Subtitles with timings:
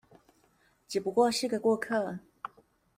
[0.87, 2.19] 只不過是個過客